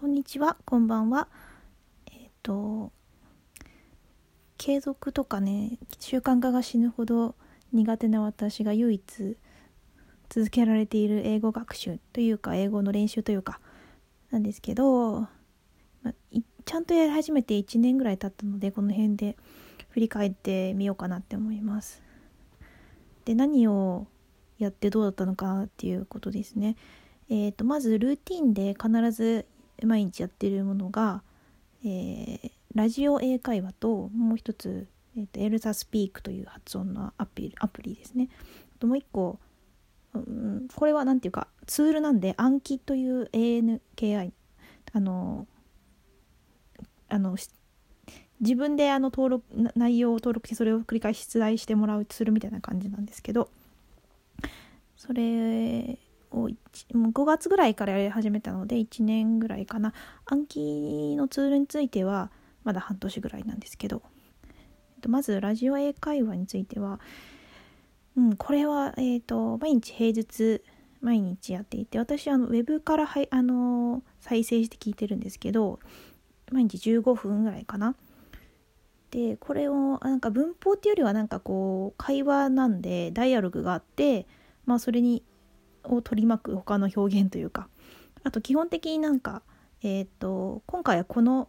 [0.00, 1.26] こんにちは、こんばんは。
[2.06, 2.92] えっ、と、
[4.56, 7.34] 継続とかね、習慣化が死ぬほど
[7.72, 9.36] 苦手な私が唯一
[10.28, 13.58] 続けられている英語学習というか、英語の練習というか、
[14.30, 15.22] なんですけど、
[16.04, 16.14] ま
[16.64, 19.36] ちゃんとやり始めて1年ぐらい経ったので、この辺で
[19.88, 22.04] 振り返ってみようかなって思います。
[23.24, 24.06] で、何を
[24.58, 26.76] やってどうだったのかっていうことですね。
[27.30, 29.44] えーとまずルーティンで必ず
[29.84, 31.22] 毎日やってるものが、
[31.84, 38.28] えー、ラジオ英会話ともう一つ、えーと、エルサスピークという発音のアプリアプリですね。
[38.76, 39.38] あともう一個、
[40.14, 44.32] うん、これは何ていうかツールなんで暗記という ANKI
[44.92, 45.46] あの
[47.08, 47.36] あの
[48.40, 53.50] 自分であの登録内容を登録してそれを繰り返し出題してもらうツールみたいな感じなんですけど
[54.96, 55.98] それ
[56.30, 56.48] を
[56.92, 59.92] 5月ぐらいからやり始めたので1年ぐらいかな
[60.26, 62.30] 暗記のツールについては
[62.64, 64.02] まだ半年ぐらいなんですけど
[64.44, 67.00] えっとまずラジオ英会話については、
[68.16, 70.62] うん、これは、えーと、毎日平日
[71.00, 75.78] 毎日やっていて私あのウェブからはいあの再生して聞いてるんですけど
[76.50, 77.94] 毎日15分ぐらいかな。
[79.10, 84.26] でこれをなんか文法っていうよりはなんかこう会話なんでダイアログがあって
[84.66, 85.22] まあそれに
[85.88, 87.68] を取り巻く他の表現というか。
[88.24, 89.42] あと基本的になんか
[89.82, 91.48] え、ー、と今回はこの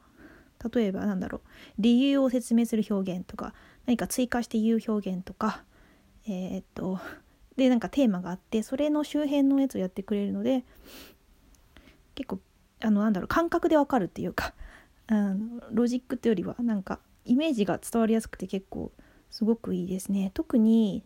[0.73, 1.41] 例えばなんだろう
[1.79, 3.53] 理由を説明する表現とか
[3.85, 5.63] 何か追加して言う表現とか
[6.27, 6.99] えっ、ー、と
[7.55, 10.63] でなんかテーマがあってそれの周辺のやつをやってくれるので
[12.15, 12.39] 結構
[12.81, 14.53] あのなんだろう感覚でわかるっていうか
[15.07, 18.91] あのロジックってよりはなんかイメージが伝わりやすくて結構
[19.29, 20.31] すごくいいですね。
[20.33, 21.03] 特に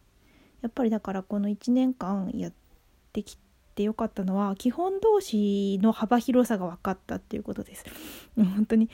[0.62, 2.54] やっぱりだからこの1年間やっ
[3.14, 3.38] でき
[3.76, 7.86] てよかったのは基本動詞の幅広さが分かったっていうことです。
[8.36, 8.90] 本当に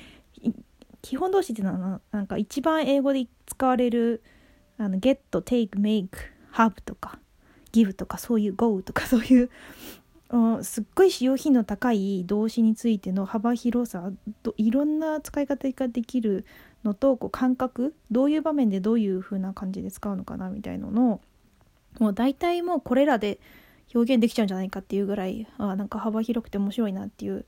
[1.02, 4.22] 基本動詞っていうのはなんか一番英語で使われる
[4.78, 6.10] あの get, take, make,
[6.54, 7.20] have とか
[7.72, 9.50] give とかそういう go とかそういう
[10.62, 14.12] すっごい使用頻の高い動詞についての幅広さ
[14.58, 16.46] いろんな使い方ができる
[16.84, 21.20] のとこう感覚どういう場面でどういう風な感じで使うのかなみたいのの
[22.00, 23.40] もう大体もうこれらで
[23.94, 27.46] 表現できちゃうんじゃないかっていうぐらいあなんか幅広くて面白いなっていう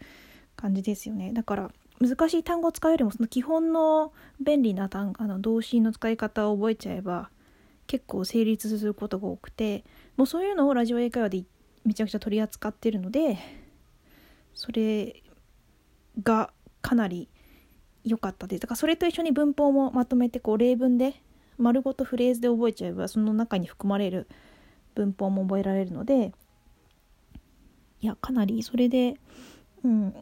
[0.56, 1.34] 感じですよね。
[1.34, 7.30] だから難しい単語を使うよりもその基本の便利な単あの動詞の使い方を覚えちゃえば
[7.86, 9.84] 結構成立することが多くて
[10.18, 11.44] もうそういうのをラジオ英会話で
[11.86, 13.38] めちゃくちゃ取り扱ってるので
[14.56, 15.22] それ
[16.24, 17.30] がかなり
[18.04, 18.62] 良かったです。
[18.62, 21.14] だからそれと一緒に文法もまとめてこう例文で
[21.58, 24.28] 丸ごとフレーズで覚えちゃえばその中に含まれる
[24.96, 26.34] 文法も覚えられるので
[28.02, 29.16] いやかなりそれで
[29.84, 30.16] うん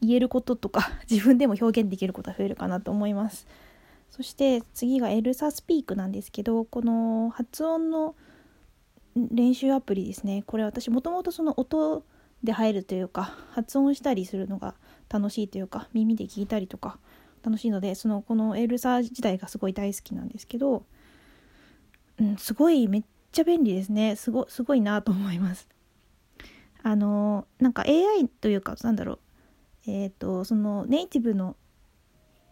[0.00, 3.46] 言えることとか 自分でも表現できることは増えるかなと思います。
[4.10, 8.14] そして次がエルサスピークなんですけどこの発音の
[9.14, 10.42] 練習アプリですね。
[10.46, 12.04] これ私もともとその音
[12.42, 14.74] で入るというか発音したりするのが
[15.08, 16.98] 楽しいというか耳で聞いたりとか
[17.42, 20.84] 楽しいのでそのこのエルサ自体がすごい大好きなんですけど、
[22.18, 23.02] うん、すごいめっ
[23.32, 24.16] ちゃ便利ですね。
[24.16, 25.68] すごすごいなと思います。
[26.82, 29.18] あのなんか AI というかなんだろう。
[29.86, 31.56] えっ、ー、とそのネイティブの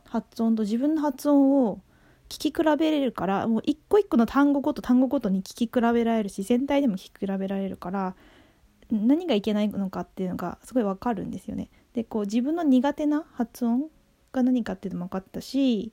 [0.04, 1.80] 発音と自分の発音を
[2.28, 8.14] 聞き比べれるからもう一個一個の単語ごと単語ごとに聞き比べられるし全体でも聞き比べられるから
[8.90, 11.70] 何がいけないのかっていうのがすごいわかるんですよね。
[11.94, 13.86] でこう自分の苦手な発音
[14.32, 15.92] が何かっていうのも分かったし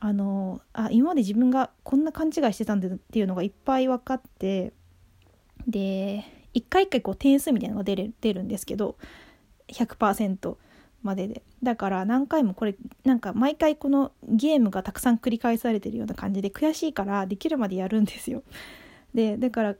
[0.00, 4.72] あのあ今まで自分がこんな勘違いしてたんだっていうのがいっぱい分かって
[5.68, 6.24] で
[6.54, 8.96] 一回一回こう点数みたいなのが出る出るんですけど
[9.68, 10.56] 100%
[11.02, 12.74] まででだから何回もこれ
[13.04, 18.42] なんか毎回このゲームがたくさん繰り返されてるような感じで悔しいからできるまでやるんですよ。
[19.14, 19.76] でだから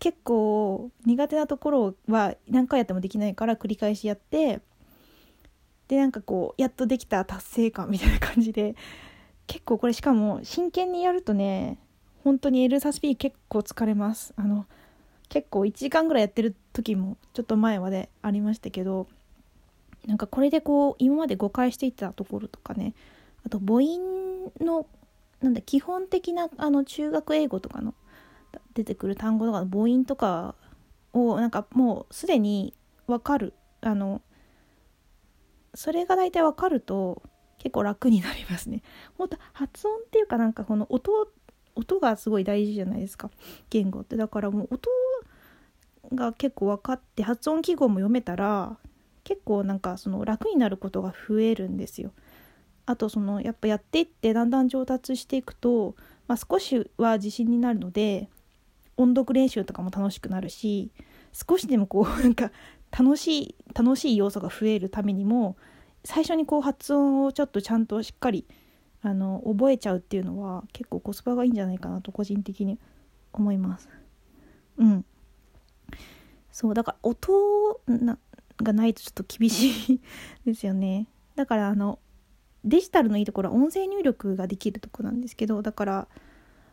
[0.00, 4.60] 結構苦手なところは何回やってもできないから繰り返しやって
[5.88, 8.74] でなんかこうやっとできた達成感みたいな感じで
[9.50, 11.76] 結構これしかも真剣にやるとね
[12.22, 14.32] 本当にエルサスピー結構疲れます。
[14.36, 14.64] あの
[15.28, 19.08] 結構1時間ぐらいやってる時もちょっと前までありましたけど
[20.06, 22.94] なんかこれでこう今まで誤解していたところとかね
[23.44, 24.86] あと母音の
[25.40, 27.94] なんだ基本的なあの中学英語とかの
[28.74, 30.54] 出てくる単語とかの母音とか
[31.12, 32.72] をなんかもうすでに
[33.08, 33.54] 分かる。
[33.80, 34.22] あの
[35.74, 37.22] それが大体分かると
[37.60, 38.82] 結構楽になりますね。
[39.16, 41.30] 本当発音っていうかなんかこの音
[41.76, 43.30] 音がすごい大事じゃないですか
[43.68, 44.90] 言語ってだからもう音
[46.14, 48.76] が結構分かって発音記号も読めたら
[49.22, 52.12] 結構なんかその楽になることが増えるんですよ。
[52.86, 55.94] あとそのやっぱやっていってだんだん上達していくと、
[56.26, 58.28] まあ、少しは自信になるので
[58.96, 60.90] 音読練習とかも楽しくなるし
[61.32, 62.50] 少しでもこうなんか
[62.90, 65.56] 楽しい楽しい要素が増えるためにも
[66.04, 68.46] 最初にこう発音をちょっとちゃんとしっかり
[69.02, 72.78] あの覚えちゃうっていうのは結構コスパがいいんじゃないかなと個人的に
[73.32, 73.88] 思います。
[74.78, 75.04] うん。
[76.52, 77.80] そうだから音
[78.62, 80.00] がないとちょっと厳しい
[80.44, 81.06] ですよね。
[81.36, 81.98] だからあの
[82.64, 86.08] デジタルのいいところは音声入力ができるとこなんですけどだから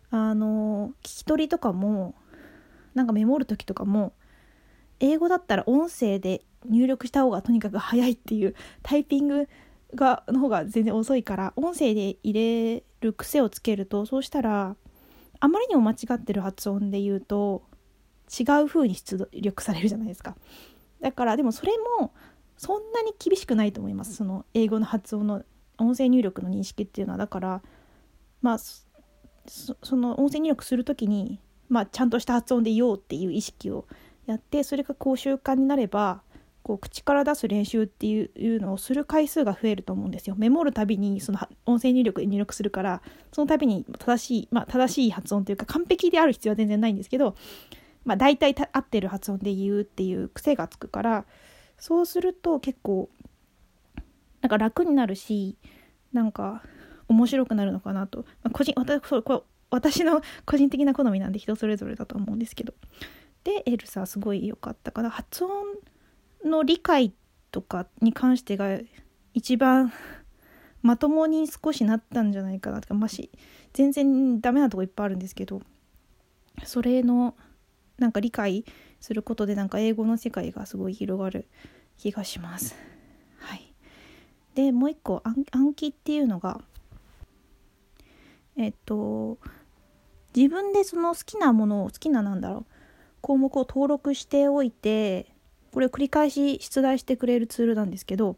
[0.09, 2.15] あの聞き取りとかも
[2.93, 4.13] なんかメモる時とかも
[4.99, 9.47] 英語だったら音声で入力した方がとにかく早いっていうタイピング
[9.95, 14.75] がの方が全然遅いから音声で入れる癖をつけるとそうしたら
[15.39, 17.63] あまりにも間違ってる発音で言うと
[18.27, 20.35] 違う風に出力されるじゃないですか。
[21.01, 22.13] だからでもそれも
[22.57, 24.15] そんなに厳しくないと思います。
[24.15, 25.43] その英語の発音の
[25.77, 27.17] 音声入力の認識っていうのは。
[27.17, 27.61] だから
[28.41, 33.87] まあその音声入力する時に、まあ、ちゃんとした発音で言おうっていう意識を
[34.25, 36.21] やってそれがこう習慣になれば
[36.67, 40.35] こう口から出す練習っていうのをする回数が増えると思うんですよ。
[40.37, 47.35] メモるたびにその音声入力で入力するからそのたびに正しい、まあ、正しい発音というか完璧である必要は全然ないんですけど、
[48.03, 51.25] まあ、大体合ってる発音で言うっていう癖がつくから
[51.77, 53.09] そうすると結構
[54.41, 55.55] なんか楽になるし
[56.11, 56.63] なんか
[57.07, 62.73] 面白くなるのかなと、まあ、個人私これ私の 個人的な好みなんで人それぞれだと思うんですけど。
[63.45, 65.51] でエルサすごい良かったから発音
[66.47, 67.13] の理解
[67.51, 68.79] とかに関してが
[69.33, 69.93] 一番
[70.81, 73.31] まともに少しなったんじゃないかなとかまし
[73.73, 75.61] 全然ダメなとこいっぱいあるんですけど
[76.63, 77.35] それの
[77.97, 78.63] なんか理解
[78.99, 81.47] することでなんか英語の世界がすごい広がる
[81.97, 82.75] 気がします。
[83.39, 83.73] はい、
[84.55, 85.21] でもう一個
[85.51, 86.61] 暗記っていうのが
[88.55, 89.37] えっと
[90.35, 92.65] 自分でその好きなものを好きななんだろう
[93.21, 95.27] 項目を登録しておいて
[95.71, 98.35] これ繰り返し出題してくれるツールなんですけど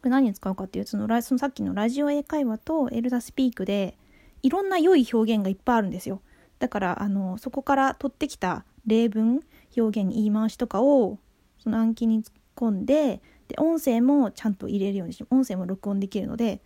[0.00, 3.96] これ何に使うかっていうそのそのさっきのラジオ英会話とエルダスピークで
[4.42, 6.22] いろんな良い表現がいっぱいあるんですよ。
[6.58, 9.40] だからあのそこから取ってきた例文
[9.76, 11.18] 表現言い回しとかを
[11.58, 16.60] その暗記に突っ込んでで音声もちゃんと入れるようにして音声も録音できるので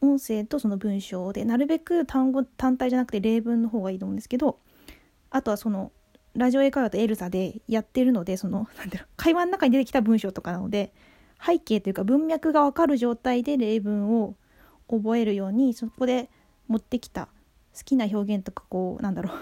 [0.00, 4.58] 音声とその文章でなるべく単語単体じゃなくて例文の方がいいと思うんですけど
[5.30, 5.92] あとはその
[6.34, 10.92] ラジオ英会話とエルサでやってるのでその なんだろう会話の中に出てきた文章とかなので
[11.44, 14.36] 背景というか文脈が分かる状態で例文を
[14.88, 16.28] 覚えるようにそこで
[16.68, 17.28] 持ってきた
[17.76, 19.36] 好きな表現とかこうなんだろう。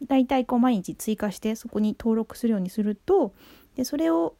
[0.06, 3.34] 大体こう毎日追加してそこに登録するようにすると
[3.74, 4.34] でそれを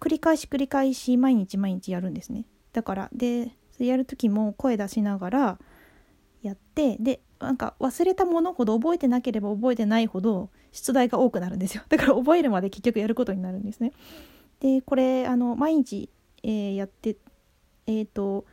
[0.00, 2.44] 繰り返し繰り返し毎日毎日やるんですね。
[2.72, 5.58] だからでやる時も声出しながら
[6.42, 11.82] やってでなんか忘れたものほど覚えてなければ覚えてないほど出題が多くなるんですよ。
[11.88, 13.92] だから覚えるまで結局やることになるんですね。
[14.60, 16.10] でこれあの毎日、
[16.42, 17.16] えー、やって
[17.86, 18.44] えっ、ー、と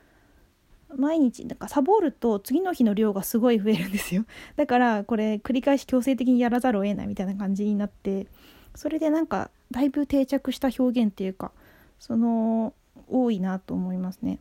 [0.96, 4.26] 毎日なんかサボると次の日の量がすごい増えるんですよ。
[4.56, 8.28] だからこれ繰り返し強制的にやらざるを得ないみたいな感じになって
[8.76, 11.52] それでなんかだいぶ定着した表現っていうか
[12.00, 12.74] その
[13.10, 14.39] 多いなと思いますね。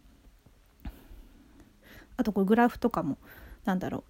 [2.17, 3.19] あとこれグラフとかも
[3.65, 4.05] なんだろ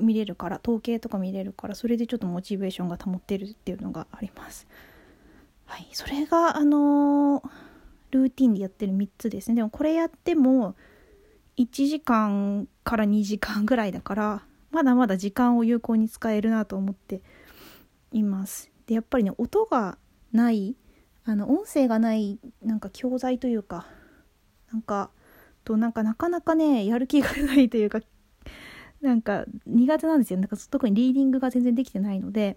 [0.00, 4.66] う見れるから統計とか見れるからそれでちょっとモチベーションが保ってるっていうのがあります。
[5.66, 7.48] はい、それがあのー、
[8.10, 10.74] ルーティンでやってる3つですねでもこれやっても
[11.56, 17.22] 1時間から2時間ぐらいだからまだまだ時間を有効に使えるなと思って
[18.10, 18.70] います。
[18.86, 19.96] でやっぱりね音が
[20.32, 20.76] ない
[21.24, 23.86] あの音声がないなんか教材というか
[24.72, 25.10] なんか
[25.64, 28.00] となんかなかなかねやる気がないというか
[29.00, 32.56] なんか苦手なんですよなんか特にリーディングが全然できてないので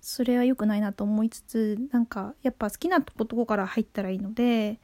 [0.00, 4.78] それは良くないなと思いつつなんかやっぱ好きなとこから入ったらいいので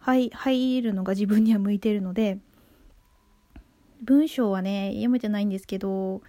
[0.00, 2.38] 入入るのが自分には向いてるので
[4.02, 6.22] 文章はね読めてないんですけども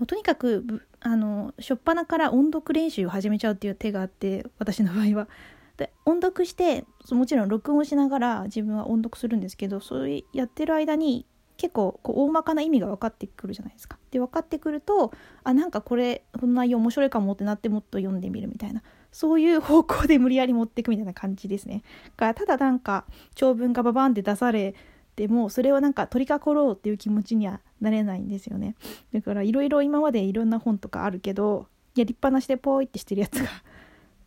[0.00, 5.28] うとにかくあの初っ端から音読練習を始めちゃうっていう手があって私の場合は。
[5.76, 11.26] で音読してもちろん録音しながら自分は音読するんですけどそういうやってる間に
[11.56, 13.98] 結構こう大まかな意味が分かってくるじゃないですか。
[14.10, 15.12] で分かってくると
[15.44, 21.82] あなんかこれこの内容面白いかもってなってもっと読んでみるみたいなそういう方向で無理やり持っていくみたいな感じですね。
[22.16, 24.74] がただなんか長文がババンって出され
[25.14, 28.74] てもそれをなんか取り囲ろうっていう気持ちにはなれないんですよね。
[29.12, 33.48] だからいろいろ今までいろんな本とかあるけどやりっぱなしでポイってしてるやつが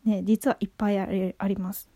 [0.05, 1.89] ね実はいっぱいあります。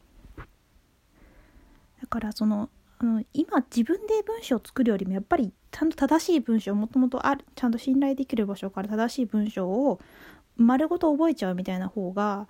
[2.02, 10.00] だからそのあの今自分で文章を作るよりもやっぱりちゃんと正しい文章もともとあるちゃんと信頼できる場所から正しい文章を
[10.58, 12.48] 丸ごと覚えちゃうみたいな方が、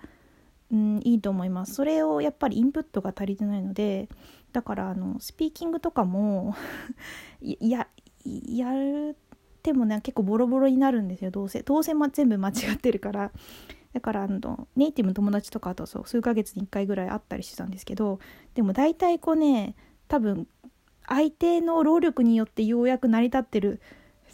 [0.72, 1.74] うん、いいと思います。
[1.74, 4.08] それをやっぱりインプットが足りてないので
[4.52, 6.56] だからあのスピーキングとかも
[7.40, 7.86] や
[8.24, 9.16] やる
[9.60, 11.62] ってもね結構ボロボロになるんですよどうせ。
[11.62, 13.30] どうせ、ま、全部間違ってるから。
[13.92, 18.20] だからあのネイティブの友達とかとそう数ヶ月に1回ぐらい会ったりしてたんですけど
[18.54, 19.74] でも大体こうね
[20.08, 20.46] 多分
[21.08, 23.80] 相手の労力によってようやく成り立ってる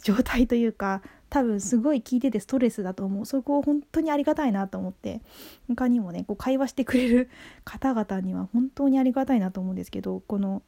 [0.03, 3.25] 状態というか多分すごい聞いててストレスだと思う。
[3.25, 5.21] そこを本当にありがたいなと思って
[5.67, 7.29] 他にもねこう会話してくれる
[7.65, 10.61] 方々には本当にありがたいなと思うんですけどこの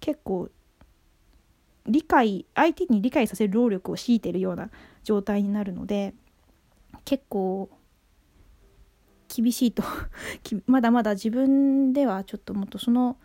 [0.00, 0.48] 結構
[1.86, 4.70] 理解相手に理解させる労力を強いてるような
[5.04, 6.14] 状態になるので
[7.04, 7.68] 結構
[9.28, 9.82] 厳しいと
[10.66, 13.16] まだまだ自分ではちょっともっとその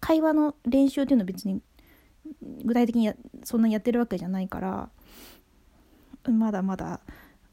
[0.00, 1.60] 会話の練習っていうのは別に
[2.64, 3.12] 具体的に
[3.44, 4.90] そんなにやってるわけじゃないから
[6.30, 7.00] まだまだ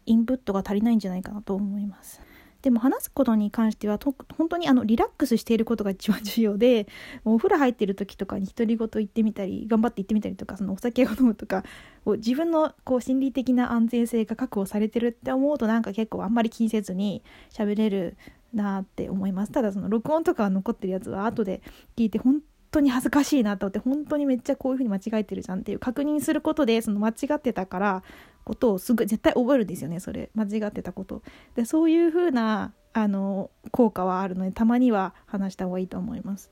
[0.06, 2.22] インプットが足りないんじゃないかなと思います。
[2.62, 4.00] でも話すことに関しては
[4.38, 6.88] 本当にあのリラックスしていることが一番重要で
[7.26, 11.64] お風呂入ってる時とかに独り言言ってみたり頑張って言ってみたりとかそのお酒を飲むとか
[12.06, 17.22] 自分のこう心理的な安全性が確保されてるって思うとなんか結構あんまり気にせずに
[17.52, 18.18] 喋れる
[18.54, 19.52] なって思います。
[19.52, 21.62] ただその録音とか残ってるやつは後で
[21.96, 28.04] 聞いて本当に恥ずかしいなと思って本当にめっちゃこういうふうに間違えてるじゃんっていう確認することでその間違ってたから
[28.48, 30.30] ことをすぐ絶対覚えるんですよねそれ。
[30.34, 31.22] 間違ってたこと。
[31.56, 36.50] でそういう風なあの効果はあるのでたまには話した方がいいと思います。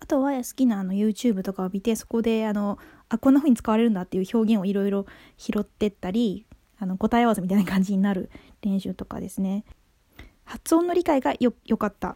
[0.00, 2.78] あとは好きなあの YouTube とかを見てそこであの
[3.10, 5.04] あこんな風に使われるんだっていう表現をいろいろ
[5.36, 6.46] 拾ってったり
[6.78, 8.30] あの答え合わせみたいな感じになる
[8.62, 9.64] 練習とかですね。
[10.44, 12.08] 発音の理解がよ良かった。